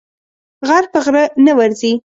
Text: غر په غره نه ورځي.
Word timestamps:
غر 0.67 0.83
په 0.91 0.99
غره 1.05 1.23
نه 1.45 1.51
ورځي. 1.57 1.93